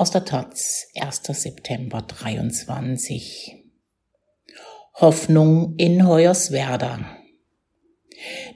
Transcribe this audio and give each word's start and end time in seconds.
Aus 0.00 0.10
der 0.10 0.24
Taz, 0.24 0.88
1. 0.98 1.24
September 1.24 2.00
23. 2.00 3.54
Hoffnung 4.94 5.74
in 5.76 6.06
Hoyerswerda. 6.06 7.18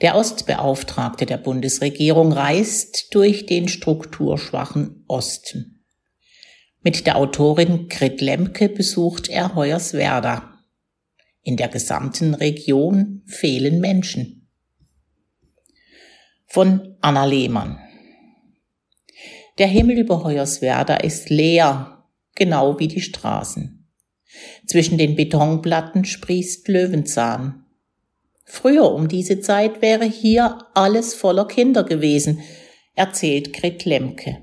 Der 0.00 0.14
Ostbeauftragte 0.14 1.26
der 1.26 1.36
Bundesregierung 1.36 2.32
reist 2.32 3.14
durch 3.14 3.44
den 3.44 3.68
strukturschwachen 3.68 5.04
Osten. 5.06 5.84
Mit 6.80 7.06
der 7.06 7.16
Autorin 7.16 7.88
Grit 7.90 8.22
Lemke 8.22 8.70
besucht 8.70 9.28
er 9.28 9.54
Hoyerswerda. 9.54 10.64
In 11.42 11.58
der 11.58 11.68
gesamten 11.68 12.32
Region 12.32 13.22
fehlen 13.26 13.80
Menschen. 13.80 14.48
Von 16.46 16.96
Anna 17.02 17.26
Lehmann. 17.26 17.83
Der 19.58 19.68
Himmel 19.68 19.98
über 19.98 20.24
Hoyerswerda 20.24 20.96
ist 20.96 21.30
leer, 21.30 22.04
genau 22.34 22.80
wie 22.80 22.88
die 22.88 23.00
Straßen. 23.00 23.88
Zwischen 24.66 24.98
den 24.98 25.14
Betonplatten 25.14 26.04
sprießt 26.04 26.66
Löwenzahn. 26.66 27.64
Früher 28.44 28.92
um 28.92 29.06
diese 29.06 29.40
Zeit 29.40 29.80
wäre 29.80 30.06
hier 30.06 30.58
alles 30.74 31.14
voller 31.14 31.46
Kinder 31.46 31.84
gewesen, 31.84 32.40
erzählt 32.96 33.52
Grit 33.52 33.84
Lemke. 33.84 34.38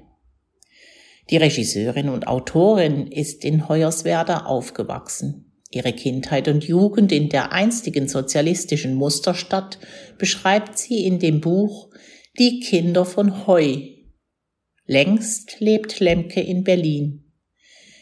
Die 1.30 1.38
Regisseurin 1.38 2.08
und 2.08 2.28
Autorin 2.28 3.08
ist 3.08 3.44
in 3.44 3.68
Hoyerswerda 3.68 4.46
aufgewachsen. 4.46 5.52
Ihre 5.72 5.94
Kindheit 5.94 6.48
und 6.48 6.64
Jugend 6.64 7.12
in 7.12 7.30
der 7.30 7.52
einstigen 7.52 8.08
sozialistischen 8.08 8.96
Musterstadt 8.96 9.78
beschreibt 10.18 10.78
sie 10.78 11.06
in 11.06 11.20
dem 11.20 11.42
Buch 11.42 11.90
Die 12.40 12.62
Kinder 12.62 13.06
von 13.06 13.46
Heu 13.46 14.01
Längst 14.92 15.62
lebt 15.62 16.02
Lemke 16.02 16.42
in 16.42 16.66
Berlin. 16.66 17.24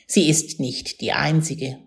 Sie 0.08 0.28
ist 0.28 0.60
nicht 0.60 1.02
die 1.02 1.12
einzige. 1.12 1.78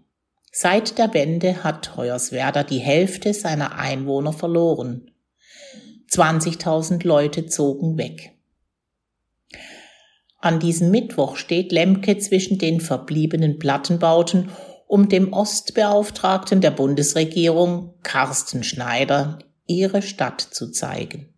Seit 0.52 0.96
der 0.96 1.12
Wende 1.12 1.64
hat 1.64 1.96
Hoyerswerda 1.96 2.62
die 2.62 2.78
Hälfte 2.78 3.34
seiner 3.34 3.76
Einwohner 3.76 4.32
verloren. 4.32 5.10
20.000 6.08 7.04
Leute 7.04 7.46
zogen 7.46 7.98
weg. 7.98 8.30
An 10.38 10.60
diesem 10.60 10.92
Mittwoch 10.92 11.34
steht 11.34 11.72
Lemke 11.72 12.18
zwischen 12.18 12.58
den 12.58 12.80
verbliebenen 12.80 13.58
Plattenbauten, 13.58 14.50
um 14.86 15.08
dem 15.08 15.32
Ostbeauftragten 15.32 16.60
der 16.60 16.70
Bundesregierung, 16.70 17.94
Carsten 18.04 18.62
Schneider, 18.62 19.40
ihre 19.66 20.00
Stadt 20.00 20.40
zu 20.40 20.70
zeigen. 20.70 21.31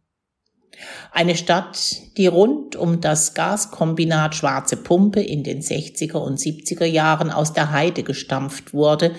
Eine 1.12 1.36
Stadt, 1.36 1.78
die 2.16 2.26
rund 2.26 2.76
um 2.76 3.00
das 3.00 3.34
Gaskombinat 3.34 4.34
Schwarze 4.34 4.76
Pumpe 4.76 5.20
in 5.20 5.42
den 5.44 5.60
60er 5.60 6.16
und 6.16 6.38
70er 6.38 6.84
Jahren 6.84 7.30
aus 7.30 7.52
der 7.52 7.70
Heide 7.70 8.02
gestampft 8.02 8.74
wurde, 8.74 9.12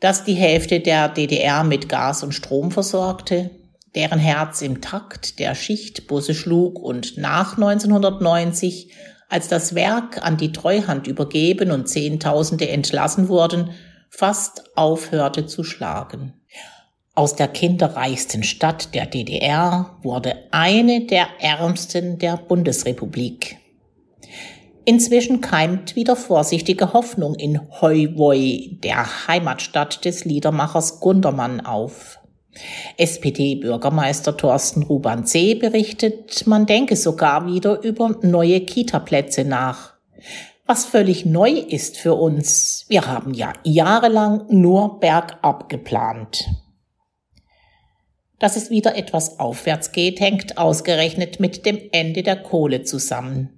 das 0.00 0.24
die 0.24 0.34
Hälfte 0.34 0.80
der 0.80 1.08
DDR 1.08 1.64
mit 1.64 1.88
Gas 1.88 2.22
und 2.22 2.32
Strom 2.32 2.70
versorgte, 2.70 3.50
deren 3.94 4.18
Herz 4.18 4.62
im 4.62 4.80
Takt 4.80 5.38
der 5.38 5.54
Schichtbusse 5.54 6.34
schlug 6.34 6.78
und 6.78 7.18
nach 7.18 7.56
1990, 7.56 8.92
als 9.28 9.48
das 9.48 9.74
Werk 9.74 10.24
an 10.24 10.36
die 10.36 10.52
Treuhand 10.52 11.06
übergeben 11.06 11.70
und 11.70 11.88
Zehntausende 11.88 12.68
entlassen 12.68 13.28
wurden, 13.28 13.70
fast 14.08 14.76
aufhörte 14.76 15.46
zu 15.46 15.64
schlagen. 15.64 16.34
Aus 17.14 17.34
der 17.34 17.48
kinderreichsten 17.48 18.42
Stadt 18.44 18.94
der 18.94 19.06
DDR 19.06 19.98
wurde 20.02 20.44
eine 20.52 21.06
der 21.06 21.26
ärmsten 21.40 22.18
der 22.18 22.36
Bundesrepublik. 22.36 23.58
Inzwischen 24.84 25.40
keimt 25.40 25.96
wieder 25.96 26.16
vorsichtige 26.16 26.92
Hoffnung 26.92 27.34
in 27.34 27.60
Heuwoi, 27.80 28.78
der 28.82 29.28
Heimatstadt 29.28 30.04
des 30.04 30.24
Liedermachers 30.24 31.00
Gundermann, 31.00 31.60
auf. 31.60 32.18
SPD-Bürgermeister 32.96 34.36
Thorsten 34.36 34.82
Ruban 34.82 35.26
C. 35.26 35.54
berichtet, 35.54 36.46
man 36.46 36.66
denke 36.66 36.96
sogar 36.96 37.46
wieder 37.46 37.82
über 37.82 38.16
neue 38.22 38.60
Kita-Plätze 38.60 39.44
nach. 39.44 39.94
Was 40.66 40.84
völlig 40.84 41.26
neu 41.26 41.50
ist 41.50 41.96
für 41.96 42.14
uns, 42.14 42.84
wir 42.88 43.06
haben 43.06 43.34
ja 43.34 43.52
jahrelang 43.64 44.46
nur 44.48 45.00
bergab 45.00 45.68
geplant. 45.68 46.48
Dass 48.40 48.56
es 48.56 48.70
wieder 48.70 48.96
etwas 48.96 49.38
aufwärts 49.38 49.92
geht, 49.92 50.18
hängt 50.18 50.56
ausgerechnet 50.58 51.38
mit 51.40 51.66
dem 51.66 51.78
Ende 51.92 52.22
der 52.22 52.36
Kohle 52.36 52.82
zusammen. 52.82 53.50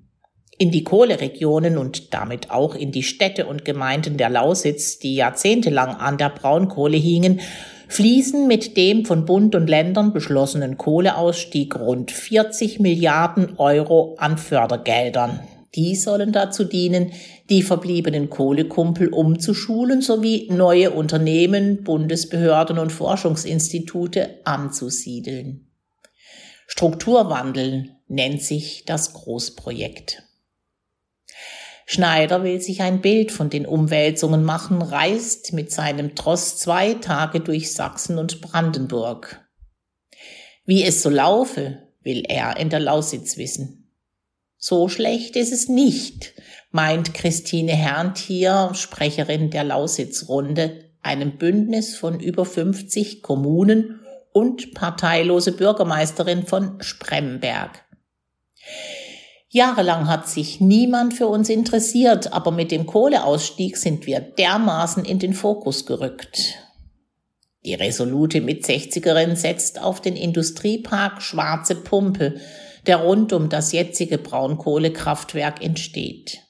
In 0.59 0.73
die 0.73 0.83
Kohleregionen 0.83 1.79
und 1.79 2.13
damit 2.13 2.51
auch 2.51 2.75
in 2.75 2.91
die 2.91 3.05
Städte 3.05 3.47
und 3.47 3.65
Gemeinden 3.65 4.17
der 4.17 4.29
Lausitz, 4.29 4.99
die 4.99 5.15
jahrzehntelang 5.15 5.97
an 5.97 6.19
der 6.19 6.31
Braunkohle 6.31 6.97
hingen, 6.97 7.41
fließen 7.89 8.49
mit 8.49 8.77
dem 8.77 9.05
von 9.05 9.25
Bund 9.25 9.55
und 9.55 9.69
Ländern 9.69 10.13
beschlossenen 10.13 10.79
Kohleausstieg 10.79 11.79
rund 11.79 12.11
40 12.11 12.81
Milliarden 12.81 13.59
Euro 13.59 14.17
an 14.19 14.37
Fördergeldern. 14.37 15.41
Die 15.75 15.95
sollen 15.95 16.33
dazu 16.33 16.65
dienen, 16.65 17.13
die 17.53 17.63
verbliebenen 17.63 18.31
Kohlekumpel 18.31 19.09
umzuschulen 19.09 20.01
sowie 20.01 20.49
neue 20.51 20.91
Unternehmen, 20.91 21.85
Bundesbehörden 21.85 22.79
und 22.79 22.91
Forschungsinstitute 22.91 24.41
anzusiedeln. 24.45 25.71
Strukturwandel 26.67 27.91
nennt 28.09 28.43
sich 28.43 28.87
das 28.87 29.13
Großprojekt. 29.13 30.23
Schneider 31.85 32.43
will 32.43 32.59
sich 32.63 32.81
ein 32.81 33.03
Bild 33.03 33.31
von 33.31 33.51
den 33.51 33.67
Umwälzungen 33.67 34.45
machen, 34.45 34.81
reist 34.81 35.53
mit 35.53 35.71
seinem 35.71 36.15
Tross 36.15 36.57
zwei 36.57 36.95
Tage 36.95 37.41
durch 37.41 37.75
Sachsen 37.75 38.17
und 38.17 38.41
Brandenburg. 38.41 39.47
Wie 40.65 40.85
es 40.85 41.03
so 41.03 41.11
laufe, 41.11 41.83
will 42.01 42.23
er 42.27 42.57
in 42.57 42.71
der 42.71 42.81
Lausitz 42.81 43.37
wissen. 43.37 43.91
So 44.57 44.89
schlecht 44.89 45.37
ist 45.37 45.53
es 45.53 45.69
nicht, 45.69 46.33
meint 46.73 47.15
Christine 47.15 47.73
Herrntier, 47.73 48.71
Sprecherin 48.73 49.51
der 49.51 49.65
Lausitzrunde, 49.65 50.85
einem 51.03 51.37
Bündnis 51.37 51.97
von 51.97 52.19
über 52.19 52.45
50 52.45 53.23
Kommunen 53.23 54.01
und 54.33 54.75
parteilose 54.75 55.53
Bürgermeisterin 55.53 56.47
von 56.47 56.81
Spremberg. 56.81 57.85
Jahrelang 59.51 60.09
hat 60.09 60.29
sich 60.29 60.61
niemand 60.61 61.13
für 61.13 61.27
uns 61.27 61.51
interessiert, 61.51 62.33
aber 62.33 62.51
mit 62.51 62.71
dem 62.71 62.87
Kohleausstieg 62.87 63.77
sind 63.77 64.07
wir 64.07 64.21
dermaßen 64.21 65.05
in 65.05 65.19
den 65.19 65.35
Fokus 65.35 65.85
gerückt. 65.85 66.55
Die 67.65 67.75
resolute 67.75 68.41
Mit-60erin 68.41 69.37
setzt 69.37 69.81
auf 69.81 70.01
den 70.01 70.17
Industriepark 70.17 71.21
Schwarze 71.21 71.75
Pumpe, 71.75 72.37
der 72.87 72.97
rund 72.97 73.35
um 73.35 73.51
das 73.51 73.73
jetzige 73.73 74.17
Braunkohlekraftwerk 74.17 75.63
entsteht. 75.63 76.41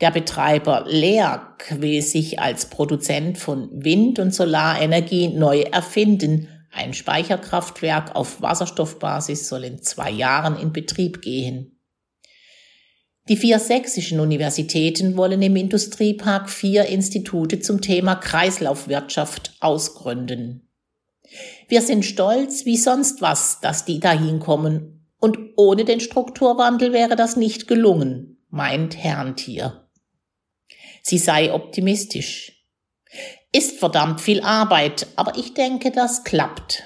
Der 0.00 0.10
Betreiber 0.10 0.86
LEAG 0.88 1.80
will 1.80 2.00
sich 2.00 2.40
als 2.40 2.66
Produzent 2.66 3.36
von 3.36 3.68
Wind- 3.72 4.18
und 4.18 4.34
Solarenergie 4.34 5.28
neu 5.28 5.60
erfinden. 5.60 6.48
Ein 6.72 6.94
Speicherkraftwerk 6.94 8.16
auf 8.16 8.40
Wasserstoffbasis 8.40 9.48
soll 9.48 9.64
in 9.64 9.82
zwei 9.82 10.10
Jahren 10.10 10.58
in 10.58 10.72
Betrieb 10.72 11.20
gehen. 11.20 11.78
Die 13.28 13.36
vier 13.36 13.58
sächsischen 13.58 14.20
Universitäten 14.20 15.16
wollen 15.16 15.42
im 15.42 15.54
Industriepark 15.54 16.48
vier 16.48 16.86
Institute 16.86 17.60
zum 17.60 17.82
Thema 17.82 18.14
Kreislaufwirtschaft 18.14 19.54
ausgründen. 19.60 20.68
Wir 21.68 21.82
sind 21.82 22.04
stolz 22.04 22.64
wie 22.64 22.78
sonst 22.78 23.20
was, 23.20 23.60
dass 23.60 23.84
die 23.84 24.00
dahin 24.00 24.40
kommen 24.40 25.06
und 25.20 25.38
ohne 25.56 25.84
den 25.84 26.00
Strukturwandel 26.00 26.92
wäre 26.92 27.14
das 27.14 27.36
nicht 27.36 27.68
gelungen, 27.68 28.42
meint 28.48 28.96
Herrntier. 28.96 29.89
Sie 31.02 31.18
sei 31.18 31.52
optimistisch. 31.52 32.52
Ist 33.52 33.78
verdammt 33.78 34.20
viel 34.20 34.40
Arbeit, 34.42 35.08
aber 35.16 35.36
ich 35.36 35.54
denke, 35.54 35.90
das 35.90 36.24
klappt. 36.24 36.84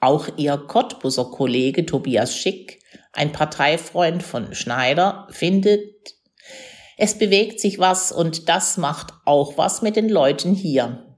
Auch 0.00 0.28
ihr 0.36 0.56
Cottbuser 0.56 1.24
Kollege 1.24 1.84
Tobias 1.84 2.36
Schick, 2.36 2.80
ein 3.12 3.32
Parteifreund 3.32 4.22
von 4.22 4.54
Schneider, 4.54 5.26
findet, 5.30 6.14
es 6.96 7.18
bewegt 7.18 7.60
sich 7.60 7.78
was 7.78 8.12
und 8.12 8.48
das 8.48 8.76
macht 8.76 9.12
auch 9.24 9.56
was 9.56 9.82
mit 9.82 9.96
den 9.96 10.08
Leuten 10.08 10.54
hier 10.54 11.08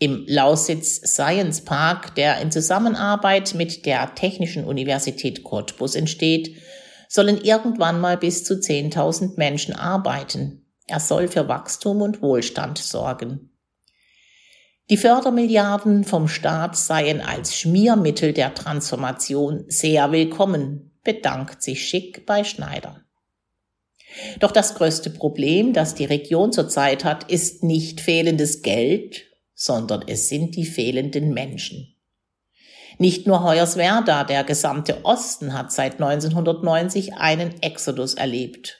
im 0.00 0.24
Lausitz 0.26 0.96
Science 0.96 1.62
Park, 1.64 2.14
der 2.14 2.40
in 2.40 2.50
Zusammenarbeit 2.50 3.54
mit 3.54 3.84
der 3.84 4.14
Technischen 4.14 4.64
Universität 4.64 5.44
Cottbus 5.44 5.94
entsteht, 5.94 6.56
sollen 7.10 7.42
irgendwann 7.42 8.00
mal 8.00 8.16
bis 8.16 8.44
zu 8.44 8.54
10.000 8.54 9.36
Menschen 9.36 9.74
arbeiten. 9.74 10.64
Er 10.86 11.00
soll 11.00 11.26
für 11.26 11.48
Wachstum 11.48 12.02
und 12.02 12.22
Wohlstand 12.22 12.78
sorgen. 12.78 13.50
Die 14.90 14.96
Fördermilliarden 14.96 16.04
vom 16.04 16.28
Staat 16.28 16.76
seien 16.76 17.20
als 17.20 17.56
Schmiermittel 17.56 18.32
der 18.32 18.54
Transformation 18.54 19.64
sehr 19.66 20.12
willkommen, 20.12 20.92
bedankt 21.02 21.62
sich 21.62 21.88
Schick 21.88 22.26
bei 22.26 22.44
Schneider. 22.44 23.00
Doch 24.38 24.52
das 24.52 24.76
größte 24.76 25.10
Problem, 25.10 25.72
das 25.72 25.96
die 25.96 26.04
Region 26.04 26.52
zurzeit 26.52 27.04
hat, 27.04 27.28
ist 27.30 27.64
nicht 27.64 28.00
fehlendes 28.00 28.62
Geld, 28.62 29.26
sondern 29.54 30.04
es 30.06 30.28
sind 30.28 30.54
die 30.54 30.66
fehlenden 30.66 31.34
Menschen. 31.34 31.96
Nicht 33.00 33.26
nur 33.26 33.42
Hoyerswerda, 33.42 34.24
der 34.24 34.44
gesamte 34.44 35.06
Osten 35.06 35.54
hat 35.54 35.72
seit 35.72 35.94
1990 35.94 37.14
einen 37.14 37.62
Exodus 37.62 38.12
erlebt. 38.12 38.78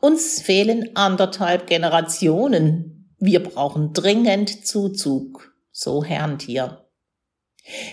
Uns 0.00 0.42
fehlen 0.42 0.96
anderthalb 0.96 1.68
Generationen. 1.68 3.14
Wir 3.20 3.40
brauchen 3.40 3.92
dringend 3.92 4.66
Zuzug, 4.66 5.54
so 5.70 6.02
Herrentier. 6.02 6.88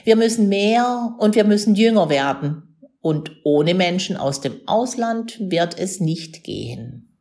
Wir 0.06 0.16
müssen 0.16 0.50
mehr 0.50 1.16
und 1.20 1.36
wir 1.36 1.44
müssen 1.44 1.76
jünger 1.76 2.10
werden. 2.10 2.90
Und 3.00 3.30
ohne 3.44 3.76
Menschen 3.76 4.18
aus 4.18 4.42
dem 4.42 4.68
Ausland 4.68 5.38
wird 5.40 5.78
es 5.78 6.00
nicht 6.00 6.46
gehen. 6.46 7.20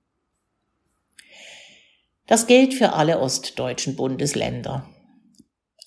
Das 2.27 2.47
gilt 2.47 2.73
für 2.73 2.95
alle 2.95 3.21
ostdeutschen 3.21 3.95
Bundesländer. 3.95 4.89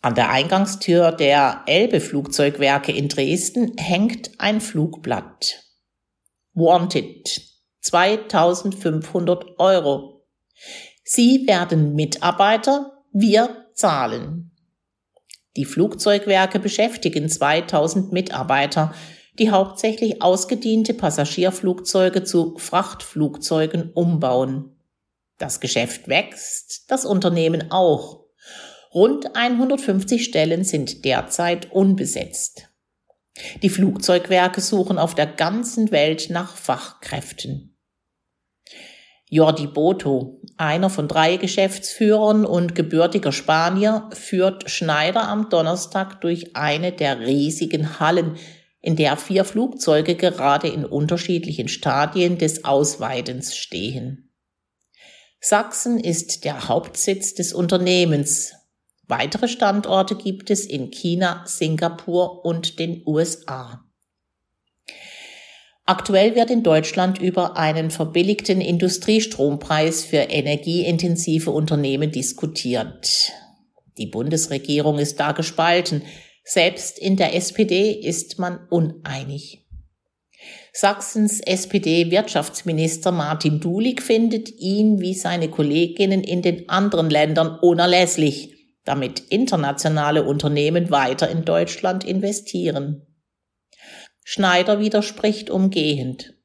An 0.02 0.16
der 0.16 0.30
Eingangstür 0.30 1.12
der 1.12 1.64
Elbe-Flugzeugwerke 1.66 2.94
in 2.94 3.10
Dresden 3.10 3.76
hängt 3.78 4.32
ein 4.40 4.62
Flugblatt. 4.62 5.66
Wanted 6.54 7.42
2500 7.82 9.60
Euro. 9.60 10.26
Sie 11.04 11.46
werden 11.48 11.96
Mitarbeiter, 11.96 13.04
wir 13.12 13.66
zahlen. 13.74 14.52
Die 15.58 15.66
Flugzeugwerke 15.66 16.60
beschäftigen 16.60 17.28
2000 17.28 18.14
Mitarbeiter, 18.14 18.94
die 19.38 19.52
hauptsächlich 19.52 20.22
ausgediente 20.22 20.94
Passagierflugzeuge 20.94 22.24
zu 22.24 22.58
Frachtflugzeugen 22.58 23.92
umbauen. 23.92 24.78
Das 25.38 25.60
Geschäft 25.60 26.08
wächst, 26.08 26.90
das 26.90 27.06
Unternehmen 27.06 27.72
auch. 27.72 28.29
Rund 28.94 29.36
150 29.36 30.24
Stellen 30.24 30.64
sind 30.64 31.06
derzeit 31.06 31.72
unbesetzt. 31.72 32.70
Die 33.62 33.70
Flugzeugwerke 33.70 34.62
suchen 34.62 34.98
auf 34.98 35.16
der 35.16 35.28
ganzen 35.28 35.92
Welt 35.92 36.30
nach 36.30 36.56
Fachkräften. 36.56 37.78
Jordi 39.32 39.68
Boto, 39.68 40.42
einer 40.58 40.90
von 40.90 41.08
drei 41.08 41.38
Geschäftsführern 41.38 42.46
und 42.46 42.74
gebürtiger 42.74 43.32
Spanier, 43.32 44.10
führt 44.12 44.72
Schneider 44.72 45.28
am 45.28 45.50
Donnerstag 45.50 46.20
durch 46.22 46.56
eine 46.56 46.92
der 46.92 47.20
riesigen 47.20 48.00
Hallen, 48.00 48.38
in 48.82 48.96
der 48.96 49.18
vier 49.18 49.46
Flugzeuge 49.46 50.16
gerade 50.16 50.68
in 50.68 50.84
unterschiedlichen 50.84 51.68
Stadien 51.68 52.40
des 52.40 52.64
Ausweitens 52.66 53.56
stehen. 53.56 54.32
Sachsen 55.40 56.00
ist 56.00 56.44
der 56.44 56.68
Hauptsitz 56.68 57.36
des 57.36 57.54
Unternehmens. 57.54 58.54
Weitere 59.10 59.48
Standorte 59.48 60.16
gibt 60.16 60.52
es 60.52 60.68
in 60.68 60.92
China, 60.92 61.44
Singapur 61.48 62.46
und 62.46 62.78
den 62.78 63.02
USA. 63.08 63.84
Aktuell 65.88 66.36
wird 66.36 66.52
in 66.52 66.62
Deutschland 66.62 67.20
über 67.20 67.58
einen 67.58 67.90
verbilligten 67.90 68.62
Industriestrompreis 68.62 70.04
für 70.06 70.18
energieintensive 70.18 71.50
Unternehmen 71.50 72.12
diskutiert. 72.12 73.32
Die 73.98 74.06
Bundesregierung 74.06 75.00
ist 75.00 75.20
da 75.20 75.32
gespalten. 75.32 76.04
Selbst 76.44 77.00
in 77.00 77.18
der 77.18 77.36
SPD 77.36 77.92
ist 77.92 78.38
man 78.38 78.60
uneinig. 78.70 79.66
Sachsens 80.72 81.40
SPD-Wirtschaftsminister 81.40 83.12
Martin 83.12 83.60
Dulig 83.60 84.04
findet 84.04 84.52
ihn 84.60 85.02
wie 85.02 85.16
seine 85.16 85.50
Kolleginnen 85.50 86.24
in 86.24 86.44
den 86.44 86.70
anderen 86.70 87.10
Ländern 87.10 87.58
unerlässlich, 87.60 88.59
damit 88.86 89.20
internationale 89.30 90.24
Unternehmen 90.24 90.90
weiter 90.90 91.30
in 91.30 91.46
Deutschland 91.46 92.04
investieren. 92.04 93.06
Schneider 94.24 94.80
widerspricht 94.80 95.50
umgehend. 95.50 96.36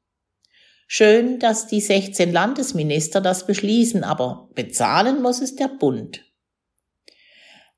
Schön, 0.87 1.39
dass 1.39 1.67
die 1.67 1.81
16 1.81 2.31
Landesminister 2.31 3.21
das 3.21 3.47
beschließen, 3.47 4.03
aber 4.03 4.49
bezahlen 4.53 5.21
muss 5.21 5.41
es 5.41 5.55
der 5.55 5.67
Bund. 5.67 6.21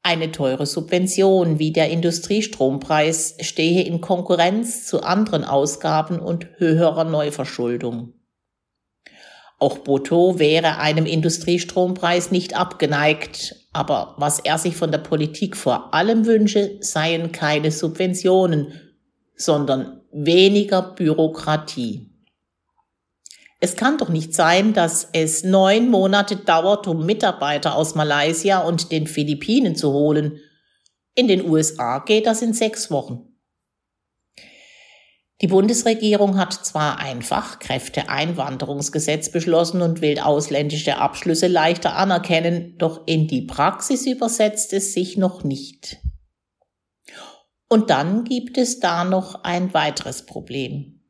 Eine 0.04 0.32
teure 0.32 0.66
Subvention 0.66 1.60
wie 1.60 1.72
der 1.72 1.90
Industriestrompreis 1.90 3.36
stehe 3.42 3.84
in 3.84 4.00
Konkurrenz 4.00 4.86
zu 4.86 5.04
anderen 5.04 5.44
Ausgaben 5.44 6.20
und 6.20 6.48
höherer 6.58 7.04
Neuverschuldung. 7.04 8.14
Auch 9.60 9.80
Botto 9.80 10.40
wäre 10.40 10.78
einem 10.78 11.06
Industriestrompreis 11.06 12.32
nicht 12.32 12.56
abgeneigt, 12.56 13.56
aber 13.78 14.16
was 14.18 14.40
er 14.40 14.58
sich 14.58 14.76
von 14.76 14.92
der 14.92 14.98
Politik 14.98 15.56
vor 15.56 15.94
allem 15.94 16.26
wünsche, 16.26 16.80
seien 16.82 17.32
keine 17.32 17.70
Subventionen, 17.70 18.74
sondern 19.36 20.02
weniger 20.12 20.82
Bürokratie. 20.82 22.10
Es 23.60 23.76
kann 23.76 24.00
doch 24.00 24.10
nicht 24.10 24.34
sein, 24.34 24.74
dass 24.74 25.10
es 25.14 25.44
neun 25.44 25.92
Monate 25.92 26.38
dauert, 26.38 26.88
um 26.88 27.06
Mitarbeiter 27.06 27.76
aus 27.76 27.94
Malaysia 27.94 28.62
und 28.62 28.92
den 28.92 29.06
Philippinen 29.06 29.76
zu 29.76 29.94
holen. 29.94 30.40
In 31.14 31.28
den 31.28 31.48
USA 31.48 32.00
geht 32.00 32.26
das 32.26 32.42
in 32.42 32.54
sechs 32.54 32.90
Wochen. 32.90 33.27
Die 35.42 35.48
Bundesregierung 35.48 36.40
hat 36.40 36.54
zwar 36.54 36.98
ein 36.98 37.22
Fachkräfteeinwanderungsgesetz 37.22 39.32
beschlossen 39.32 39.84
und 39.84 40.02
will 40.02 40.18
ausländische 40.20 40.98
Abschlüsse 40.98 41.46
leichter 41.46 41.96
anerkennen, 41.96 42.74
doch 42.80 43.06
in 43.06 43.28
die 43.28 43.44
Praxis 43.44 44.08
übersetzt 44.08 44.74
es 44.74 44.94
sich 44.94 45.16
noch 45.16 45.44
nicht. 45.44 46.00
Und 47.70 47.92
dann 47.92 48.24
gibt 48.24 48.58
es 48.58 48.80
da 48.80 49.04
noch 49.04 49.44
ein 49.44 49.76
weiteres 49.76 50.26
Problem. 50.26 51.04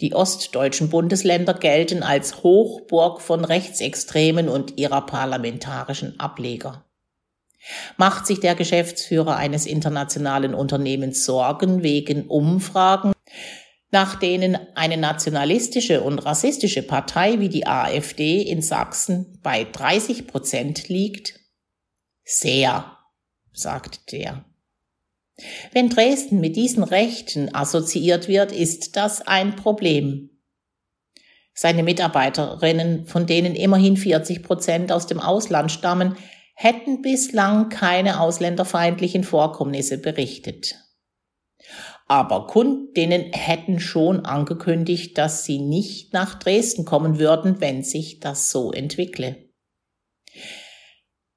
Die 0.00 0.14
ostdeutschen 0.14 0.88
Bundesländer 0.88 1.52
gelten 1.52 2.02
als 2.02 2.42
Hochburg 2.42 3.20
von 3.20 3.44
Rechtsextremen 3.44 4.48
und 4.48 4.78
ihrer 4.78 5.04
parlamentarischen 5.04 6.18
Ableger. 6.18 6.86
Macht 7.96 8.26
sich 8.26 8.40
der 8.40 8.54
Geschäftsführer 8.54 9.36
eines 9.36 9.66
internationalen 9.66 10.54
Unternehmens 10.54 11.24
Sorgen 11.24 11.82
wegen 11.82 12.28
Umfragen, 12.28 13.12
nach 13.90 14.18
denen 14.18 14.56
eine 14.74 14.96
nationalistische 14.96 16.02
und 16.02 16.18
rassistische 16.18 16.82
Partei 16.82 17.38
wie 17.40 17.48
die 17.48 17.66
AfD 17.66 18.42
in 18.42 18.62
Sachsen 18.62 19.38
bei 19.42 19.64
30 19.64 20.26
Prozent 20.26 20.88
liegt? 20.88 21.38
Sehr, 22.24 22.98
sagt 23.52 24.12
der. 24.12 24.44
Wenn 25.72 25.90
Dresden 25.90 26.40
mit 26.40 26.56
diesen 26.56 26.82
Rechten 26.82 27.54
assoziiert 27.54 28.26
wird, 28.26 28.52
ist 28.52 28.96
das 28.96 29.20
ein 29.20 29.54
Problem. 29.54 30.30
Seine 31.54 31.82
Mitarbeiterinnen, 31.82 33.06
von 33.06 33.26
denen 33.26 33.54
immerhin 33.54 33.96
40 33.96 34.42
Prozent 34.42 34.92
aus 34.92 35.06
dem 35.06 35.20
Ausland 35.20 35.70
stammen, 35.70 36.16
hätten 36.54 37.02
bislang 37.02 37.68
keine 37.68 38.20
ausländerfeindlichen 38.20 39.24
Vorkommnisse 39.24 39.98
berichtet. 39.98 40.85
Aber 42.08 42.46
Kundinnen 42.46 43.32
hätten 43.32 43.80
schon 43.80 44.24
angekündigt, 44.24 45.18
dass 45.18 45.44
sie 45.44 45.58
nicht 45.58 46.12
nach 46.12 46.38
Dresden 46.38 46.84
kommen 46.84 47.18
würden, 47.18 47.60
wenn 47.60 47.82
sich 47.82 48.20
das 48.20 48.50
so 48.50 48.72
entwickle. 48.72 49.36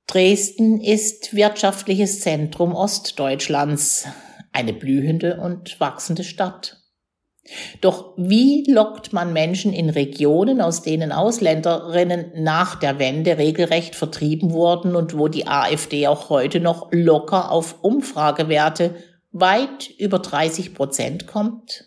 Dresden 0.06 0.80
ist 0.82 1.36
wirtschaftliches 1.36 2.22
Zentrum 2.22 2.74
Ostdeutschlands, 2.74 4.06
eine 4.52 4.74
blühende 4.74 5.40
und 5.40 5.80
wachsende 5.80 6.24
Stadt. 6.24 6.78
Doch 7.82 8.14
wie 8.18 8.64
lockt 8.68 9.12
man 9.12 9.34
Menschen 9.34 9.74
in 9.74 9.90
Regionen, 9.90 10.62
aus 10.62 10.84
denen 10.84 11.12
Ausländerinnen 11.12 12.32
nach 12.36 12.76
der 12.76 13.00
Wende 13.00 13.38
regelrecht 13.38 13.96
vertrieben 13.96 14.52
wurden 14.52 14.96
und 14.96 15.18
wo 15.18 15.28
die 15.28 15.48
AfD 15.48 16.08
auch 16.08 16.30
heute 16.30 16.60
noch 16.60 16.90
locker 16.92 17.52
auf 17.52 17.84
Umfragewerte 17.84 18.96
weit 19.32 19.90
über 19.98 20.20
30 20.20 20.74
Prozent 20.74 21.28
kommt? 21.28 21.86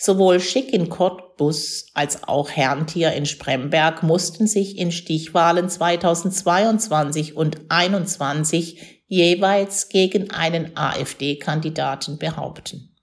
Sowohl 0.00 0.38
Schick 0.38 0.72
in 0.72 0.88
Cottbus 0.88 1.86
als 1.92 2.22
auch 2.22 2.50
Herrntier 2.50 3.12
in 3.14 3.26
Spremberg 3.26 4.04
mussten 4.04 4.46
sich 4.46 4.78
in 4.78 4.92
Stichwahlen 4.92 5.68
2022 5.68 7.36
und 7.36 7.56
2021 7.68 9.02
jeweils 9.08 9.88
gegen 9.88 10.30
einen 10.30 10.76
AfD-Kandidaten 10.76 12.18
behaupten. 12.18 12.94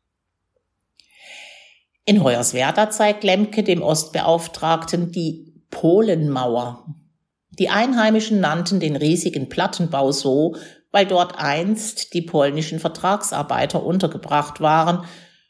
In 2.05 2.24
Hoyerswerda 2.24 2.91
zeigt 2.91 3.24
Lemke 3.24 3.63
dem 3.63 3.82
Ostbeauftragten 3.82 5.12
die 5.12 5.63
Polenmauer. 5.72 6.86
Die 7.58 7.70
Einheimischen 7.70 8.39
nannten 8.39 8.79
den 8.79 8.96
riesigen 8.96 9.50
Plattenbau 9.50 10.12
so, 10.12 10.55
weil 10.95 11.05
dort 11.05 11.37
einst 11.37 12.15
die 12.15 12.23
polnischen 12.23 12.79
Vertragsarbeiter 12.79 13.83
untergebracht 13.83 14.61
waren 14.61 15.05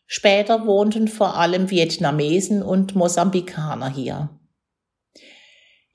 Später 0.07 0.67
wohnten 0.67 1.07
vor 1.07 1.35
allem 1.35 1.71
Vietnamesen 1.71 2.61
und 2.61 2.95
Mosambikaner 2.95 3.89
hier. 3.89 4.29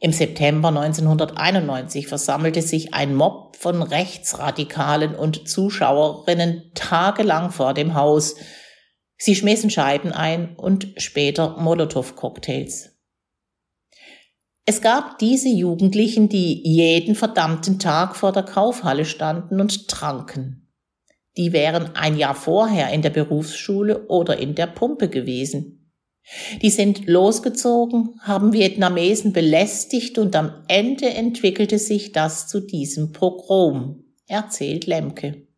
Im 0.01 0.13
September 0.13 0.69
1991 0.69 2.09
versammelte 2.09 2.63
sich 2.63 2.95
ein 2.95 3.15
Mob 3.15 3.57
von 3.57 3.83
Rechtsradikalen 3.83 5.15
und 5.15 5.49
Zuschauerinnen 5.49 6.73
tagelang 6.75 7.51
vor 7.51 7.75
dem 7.75 7.95
Haus. 7.95 8.37
Sie 9.17 9.37
schmissen 9.37 9.71
Scheiben 9.71 10.13
ein 10.13 10.57
und 10.57 10.89
später 10.97 11.59
Molotow-Cocktails. 11.59 12.90
Es 14.71 14.81
gab 14.81 15.19
diese 15.19 15.49
Jugendlichen, 15.49 16.29
die 16.29 16.63
jeden 16.63 17.17
verdammten 17.17 17.81
Tag 17.81 18.15
vor 18.15 18.31
der 18.31 18.45
Kaufhalle 18.45 19.05
standen 19.05 19.61
und 19.61 19.89
tranken. 19.89 20.69
Die 21.37 21.53
wären 21.53 21.97
ein 21.97 22.17
Jahr 22.17 22.37
vorher 22.37 22.93
in 22.93 23.03
der 23.03 23.11
Berufsschule 23.11 24.07
oder 24.07 24.39
in 24.39 24.55
der 24.55 24.69
Pumpe 24.69 25.09
gewesen. 25.09 25.93
Die 26.63 26.71
sind 26.71 27.09
losgezogen, 27.09 28.21
haben 28.21 28.53
Vietnamesen 28.53 29.33
belästigt 29.33 30.19
und 30.19 30.37
am 30.37 30.63
Ende 30.69 31.09
entwickelte 31.09 31.81
sich 31.81 32.13
das 32.13 32.47
zu 32.47 32.61
diesem 32.61 33.11
Pogrom, 33.11 34.05
erzählt 34.29 34.87
Lemke. 34.87 35.49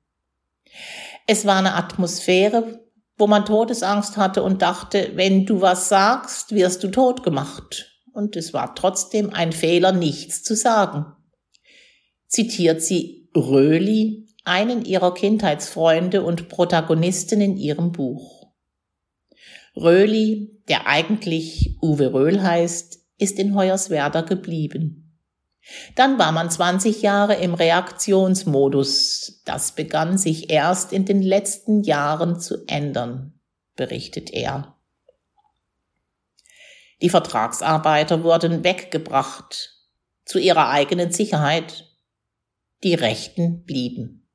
Es 1.26 1.45
war 1.45 1.59
eine 1.59 1.75
Atmosphäre, 1.75 2.81
wo 3.19 3.26
man 3.26 3.45
Todesangst 3.45 4.16
hatte 4.16 4.42
und 4.42 4.62
dachte, 4.62 5.11
wenn 5.16 5.45
du 5.45 5.61
was 5.61 5.90
sagst, 5.90 6.54
wirst 6.54 6.83
du 6.83 6.88
tot 6.88 7.23
gemacht. 7.23 7.91
Und 8.12 8.37
es 8.37 8.52
war 8.52 8.75
trotzdem 8.75 9.31
ein 9.31 9.52
Fehler, 9.52 9.92
nichts 9.92 10.42
zu 10.42 10.54
sagen. 10.54 11.07
Zitiert 12.26 12.83
sie 12.83 13.31
Röhli, 13.35 14.26
einen 14.45 14.85
ihrer 14.85 15.14
Kindheitsfreunde 15.14 16.23
und 16.23 16.49
Protagonisten 16.49 17.40
in 17.40 17.57
ihrem 17.57 17.92
Buch. 17.92 18.52
Röhli, 19.76 20.61
der 20.69 20.87
eigentlich 20.87 21.78
Uwe 21.81 22.12
Röhl 22.12 22.42
heißt, 22.42 23.00
ist 23.19 23.38
in 23.38 23.54
Hoyerswerda 23.54 24.23
geblieben. 24.23 25.19
Dann 25.95 26.19
war 26.19 26.33
man 26.33 26.50
20 26.50 27.02
Jahre 27.02 27.37
im 27.37 27.54
Reaktionsmodus. 27.54 29.42
Das 29.45 29.73
begann 29.73 30.19
sich 30.19 30.50
erst 30.50 30.92
in 30.92 31.04
den 31.04 31.23
letzten 31.23 31.83
Jahren 31.83 32.40
zu 32.40 32.64
ändern, 32.66 33.40
berichtet 33.76 34.31
er. 34.31 34.76
Die 37.02 37.11
Vertragsarbeiter 37.11 38.23
wurden 38.23 38.62
weggebracht 38.62 39.76
zu 40.25 40.38
ihrer 40.38 40.71
eigenen 40.71 41.11
Sicherheit. 41.11 41.88
Die 42.85 42.94
Rechten 42.94 43.64
blieben. 43.64 44.28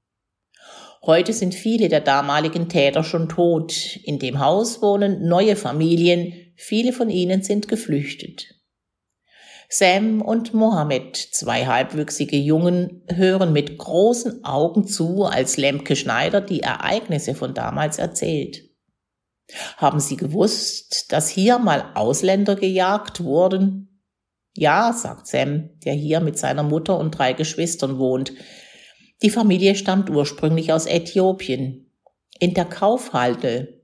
Heute 1.01 1.31
sind 1.31 1.55
viele 1.55 1.87
der 1.87 2.01
damaligen 2.01 2.67
Täter 2.67 3.05
schon 3.05 3.29
tot. 3.29 3.97
In 4.03 4.19
dem 4.19 4.39
Haus 4.39 4.81
wohnen 4.81 5.29
neue 5.29 5.55
Familien, 5.55 6.33
viele 6.57 6.91
von 6.91 7.09
ihnen 7.09 7.41
sind 7.41 7.69
geflüchtet. 7.69 8.55
Sam 9.69 10.21
und 10.21 10.53
Mohammed, 10.53 11.15
zwei 11.15 11.65
halbwüchsige 11.65 12.37
Jungen, 12.37 13.03
hören 13.07 13.53
mit 13.53 13.77
großen 13.77 14.43
Augen 14.43 14.87
zu, 14.87 15.23
als 15.23 15.55
Lemke 15.55 15.95
Schneider 15.95 16.41
die 16.41 16.61
Ereignisse 16.61 17.33
von 17.33 17.53
damals 17.53 17.97
erzählt. 17.97 18.66
Haben 19.77 19.99
Sie 19.99 20.17
gewusst, 20.17 21.11
dass 21.11 21.29
hier 21.29 21.57
mal 21.59 21.91
Ausländer 21.93 22.55
gejagt 22.55 23.23
wurden? 23.23 24.01
Ja, 24.53 24.91
sagt 24.91 25.27
Sam, 25.27 25.69
der 25.85 25.93
hier 25.93 26.19
mit 26.19 26.37
seiner 26.37 26.63
Mutter 26.63 26.97
und 26.97 27.11
drei 27.11 27.33
Geschwistern 27.33 27.99
wohnt. 27.99 28.33
Die 29.21 29.29
Familie 29.29 29.75
stammt 29.75 30.09
ursprünglich 30.09 30.73
aus 30.73 30.85
Äthiopien. 30.85 31.91
In 32.39 32.53
der 32.53 32.65
Kaufhalle, 32.65 33.81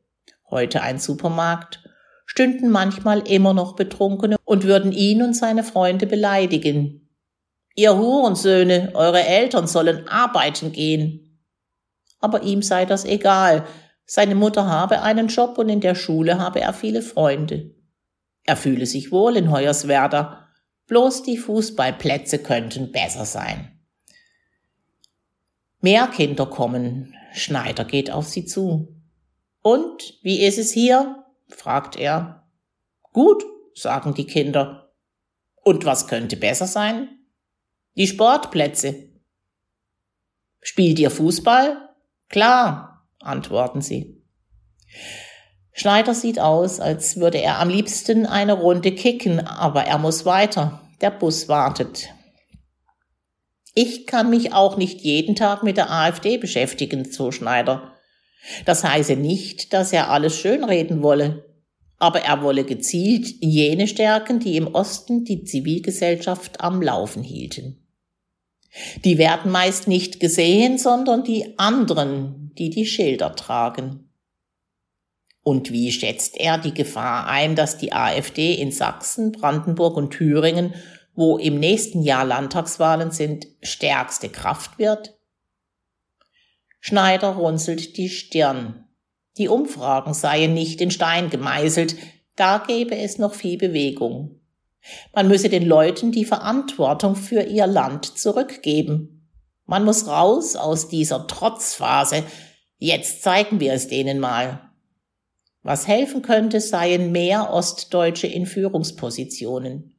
heute 0.50 0.82
ein 0.82 1.00
Supermarkt, 1.00 1.84
stünden 2.26 2.70
manchmal 2.70 3.28
immer 3.28 3.54
noch 3.54 3.76
Betrunkene 3.76 4.36
und 4.46 4.64
würden 4.64 4.92
ihn 4.92 5.22
und 5.22 5.36
seine 5.36 5.64
Freunde 5.64 6.08
beleidigen. 6.08 7.10
Ihr 7.76 7.98
Hurensöhne, 7.98 8.92
eure 8.94 9.24
Eltern 9.24 9.68
sollen 9.68 10.08
arbeiten 10.08 10.72
gehen. 10.72 11.40
Aber 12.20 12.44
ihm 12.44 12.62
sei 12.62 12.86
das 12.86 13.06
egal. 13.06 13.66
Seine 14.06 14.36
Mutter 14.36 14.68
habe 14.68 15.02
einen 15.02 15.28
Job 15.28 15.58
und 15.58 15.70
in 15.70 15.82
der 15.82 15.96
Schule 15.96 16.38
habe 16.38 16.62
er 16.62 16.74
viele 16.74 17.02
Freunde. 17.02 17.74
Er 18.44 18.58
fühle 18.58 18.86
sich 18.86 19.12
wohl 19.12 19.38
in 19.38 19.52
Hoyerswerda. 19.52 20.50
Bloß 20.88 21.24
die 21.24 21.38
Fußballplätze 21.38 22.40
könnten 22.40 22.92
besser 22.92 23.26
sein. 23.26 23.80
Mehr 25.80 26.08
Kinder 26.08 26.46
kommen. 26.46 27.16
Schneider 27.34 27.86
geht 27.86 28.12
auf 28.12 28.28
sie 28.28 28.46
zu. 28.46 28.96
Und 29.62 30.20
wie 30.22 30.46
ist 30.46 30.58
es 30.58 30.72
hier? 30.72 31.24
fragt 31.48 31.96
er. 31.96 32.48
Gut, 33.14 33.44
sagen 33.74 34.14
die 34.14 34.26
Kinder. 34.26 34.94
Und 35.64 35.86
was 35.86 36.08
könnte 36.08 36.36
besser 36.36 36.68
sein? 36.68 37.10
Die 37.96 38.08
Sportplätze. 38.08 39.10
Spielt 40.62 41.00
ihr 41.00 41.12
Fußball? 41.12 41.90
Klar, 42.28 42.93
antworten 43.24 43.82
sie. 43.82 44.22
Schneider 45.72 46.14
sieht 46.14 46.40
aus, 46.40 46.80
als 46.80 47.18
würde 47.18 47.40
er 47.40 47.60
am 47.60 47.70
liebsten 47.70 48.26
eine 48.26 48.54
Runde 48.54 48.92
kicken, 48.92 49.40
aber 49.40 49.86
er 49.86 49.98
muss 49.98 50.26
weiter. 50.26 50.82
Der 51.02 51.10
Bus 51.10 51.50
wartet. 51.50 52.10
Ich 53.74 54.06
kann 54.06 54.30
mich 54.30 54.54
auch 54.54 54.78
nicht 54.78 55.02
jeden 55.02 55.36
Tag 55.36 55.64
mit 55.64 55.78
der 55.78 55.92
AfD 55.92 56.38
beschäftigen, 56.38 57.12
so 57.12 57.32
Schneider. 57.32 57.94
Das 58.66 58.84
heiße 58.84 59.16
nicht, 59.16 59.74
dass 59.74 59.92
er 59.94 60.12
alles 60.12 60.38
schönreden 60.38 61.02
wolle, 61.02 61.46
aber 61.98 62.22
er 62.22 62.44
wolle 62.44 62.66
gezielt 62.66 63.28
jene 63.42 63.88
stärken, 63.88 64.40
die 64.40 64.58
im 64.58 64.68
Osten 64.68 65.24
die 65.24 65.44
Zivilgesellschaft 65.44 66.62
am 66.62 66.82
Laufen 66.82 67.24
hielten. 67.24 67.83
Die 69.04 69.18
werden 69.18 69.52
meist 69.52 69.88
nicht 69.88 70.20
gesehen, 70.20 70.78
sondern 70.78 71.24
die 71.24 71.58
anderen, 71.58 72.52
die 72.58 72.70
die 72.70 72.86
Schilder 72.86 73.36
tragen. 73.36 74.10
Und 75.44 75.72
wie 75.72 75.92
schätzt 75.92 76.38
er 76.38 76.58
die 76.58 76.74
Gefahr 76.74 77.28
ein, 77.28 77.56
dass 77.56 77.78
die 77.78 77.94
AfD 77.94 78.54
in 78.54 78.72
Sachsen, 78.72 79.32
Brandenburg 79.32 79.98
und 79.98 80.12
Thüringen 80.12 80.74
wo 81.16 81.38
im 81.38 81.60
nächsten 81.60 82.02
Jahr 82.02 82.26
Landtagswahlen 82.26 83.12
sind, 83.12 83.48
stärkste 83.62 84.30
Kraft 84.30 84.80
wird? 84.80 85.16
Schneider 86.80 87.30
runzelt 87.30 87.98
die 87.98 88.10
Stirn. 88.10 88.86
Die 89.38 89.48
Umfragen 89.48 90.14
seien 90.14 90.54
nicht 90.54 90.82
in 90.82 90.92
Stein 90.92 91.30
gemeißelt, 91.30 91.96
da 92.36 92.58
gäbe 92.58 92.98
es 92.98 93.20
noch 93.20 93.36
viel 93.36 93.58
Bewegung. 93.58 94.40
Man 95.14 95.28
müsse 95.28 95.50
den 95.50 95.66
Leuten 95.66 96.12
die 96.12 96.26
Verantwortung 96.26 97.16
für 97.16 97.42
ihr 97.42 97.68
Land 97.68 98.18
zurückgeben. 98.18 99.30
Man 99.66 99.86
muss 99.86 100.08
raus 100.08 100.56
aus 100.56 100.90
dieser 100.90 101.28
Trotzphase. 101.28 102.24
Jetzt 102.78 103.24
zeigen 103.24 103.60
wir 103.60 103.74
es 103.74 103.88
denen 103.88 104.20
mal. 104.20 104.70
Was 105.62 105.88
helfen 105.88 106.22
könnte, 106.22 106.60
seien 106.60 107.12
mehr 107.14 107.54
Ostdeutsche 107.54 108.28
in 108.28 108.46
Führungspositionen. 108.46 109.96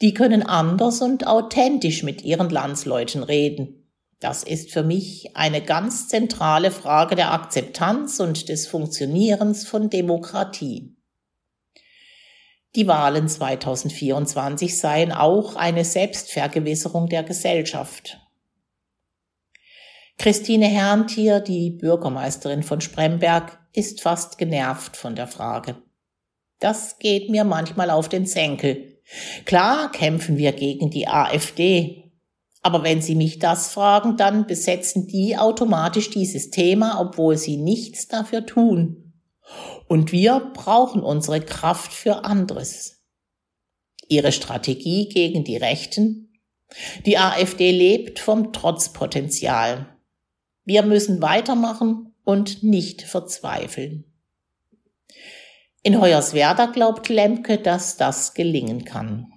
Die 0.00 0.14
können 0.14 0.42
anders 0.42 1.02
und 1.02 1.26
authentisch 1.26 2.02
mit 2.02 2.22
ihren 2.22 2.48
Landsleuten 2.48 3.22
reden. 3.22 3.82
Das 4.18 4.42
ist 4.42 4.72
für 4.72 4.82
mich 4.82 5.36
eine 5.36 5.60
ganz 5.60 6.08
zentrale 6.08 6.70
Frage 6.70 7.14
der 7.14 7.32
Akzeptanz 7.32 8.18
und 8.20 8.48
des 8.48 8.66
Funktionierens 8.66 9.66
von 9.66 9.90
Demokratie. 9.90 10.96
Die 12.74 12.86
Wahlen 12.86 13.28
2024 13.28 14.78
seien 14.78 15.12
auch 15.12 15.56
eine 15.56 15.84
Selbstvergewisserung 15.84 17.08
der 17.08 17.22
Gesellschaft. 17.22 18.18
Christine 20.18 20.66
Herrntier, 20.66 21.40
die 21.40 21.70
Bürgermeisterin 21.70 22.62
von 22.62 22.80
Spremberg, 22.80 23.58
ist 23.74 24.02
fast 24.02 24.38
genervt 24.38 24.96
von 24.96 25.14
der 25.14 25.26
Frage. 25.26 25.76
Das 26.60 26.98
geht 26.98 27.28
mir 27.28 27.44
manchmal 27.44 27.90
auf 27.90 28.08
den 28.08 28.26
Senkel, 28.26 28.92
Klar 29.44 29.90
kämpfen 29.92 30.36
wir 30.36 30.52
gegen 30.52 30.90
die 30.90 31.08
AfD, 31.08 32.12
aber 32.62 32.84
wenn 32.84 33.02
Sie 33.02 33.14
mich 33.14 33.38
das 33.38 33.72
fragen, 33.72 34.16
dann 34.16 34.46
besetzen 34.46 35.06
die 35.06 35.36
automatisch 35.36 36.10
dieses 36.10 36.50
Thema, 36.50 37.00
obwohl 37.00 37.36
sie 37.36 37.56
nichts 37.56 38.06
dafür 38.06 38.46
tun. 38.46 39.01
Und 39.88 40.12
wir 40.12 40.52
brauchen 40.54 41.02
unsere 41.02 41.40
Kraft 41.40 41.92
für 41.92 42.24
anderes. 42.24 43.02
Ihre 44.08 44.32
Strategie 44.32 45.08
gegen 45.08 45.44
die 45.44 45.56
Rechten? 45.56 46.40
Die 47.04 47.18
AfD 47.18 47.70
lebt 47.70 48.18
vom 48.18 48.52
Trotzpotenzial. 48.52 49.98
Wir 50.64 50.82
müssen 50.82 51.20
weitermachen 51.20 52.14
und 52.24 52.62
nicht 52.62 53.02
verzweifeln. 53.02 54.04
In 55.82 56.00
Hoyerswerda 56.00 56.66
glaubt 56.66 57.08
Lemke, 57.08 57.58
dass 57.58 57.96
das 57.96 58.34
gelingen 58.34 58.84
kann. 58.84 59.32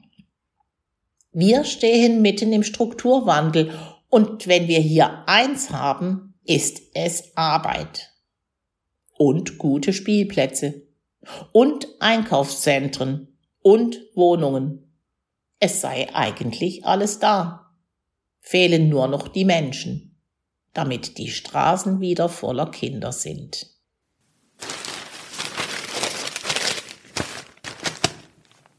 Wir 1.31 1.63
stehen 1.63 2.21
mitten 2.21 2.53
im 2.53 2.63
Strukturwandel 2.63 3.77
und 4.09 4.47
wenn 4.47 4.67
wir 4.67 4.79
hier 4.79 5.27
eins 5.27 5.71
haben, 5.71 6.35
ist 6.45 6.81
es 6.93 7.35
Arbeit. 7.35 8.14
Und 9.17 9.57
gute 9.57 9.93
Spielplätze 9.93 10.83
und 11.51 11.87
Einkaufszentren 11.99 13.37
und 13.61 13.99
Wohnungen. 14.13 14.99
Es 15.59 15.81
sei 15.81 16.13
eigentlich 16.13 16.85
alles 16.85 17.19
da. 17.19 17.71
Fehlen 18.39 18.89
nur 18.89 19.07
noch 19.07 19.27
die 19.27 19.45
Menschen, 19.45 20.21
damit 20.73 21.17
die 21.17 21.29
Straßen 21.29 21.99
wieder 21.99 22.29
voller 22.29 22.69
Kinder 22.69 23.11
sind. 23.11 23.74